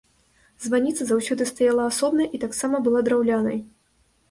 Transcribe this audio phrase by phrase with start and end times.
[0.63, 3.57] Званіца заўсёды стаяла асобна і таксама была драўлянай.